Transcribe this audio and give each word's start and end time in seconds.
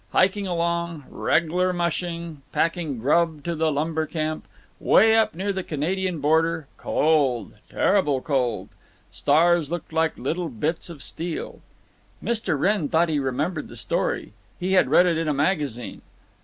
Hiking 0.13 0.47
along—reg'lar 0.47 1.73
mushing—packing 1.73 2.97
grub 2.97 3.43
to 3.43 3.53
the 3.53 3.71
lumber 3.71 4.07
camp. 4.07 4.47
Way 4.79 5.15
up 5.15 5.35
near 5.35 5.53
the 5.53 5.61
Canadian 5.61 6.19
border. 6.19 6.65
Cold, 6.75 7.53
terrible 7.69 8.19
cold. 8.19 8.69
Stars 9.11 9.69
looked 9.69 9.93
like 9.93 10.17
little 10.17 10.49
bits 10.49 10.89
of 10.89 11.03
steel. 11.03 11.59
Mr. 12.23 12.59
Wrenn 12.59 12.89
thought 12.89 13.09
he 13.09 13.19
remembered 13.19 13.67
the 13.67 13.75
story. 13.75 14.33
He 14.59 14.73
had 14.73 14.89
read 14.89 15.05
it 15.05 15.19
in 15.19 15.27
a 15.27 15.35
magazine. 15.35 16.01